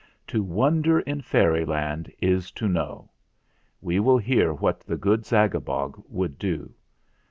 [0.29, 3.11] To wonder in Fairyland is to know.
[3.83, 6.73] We will hear what the good Zagabog would do.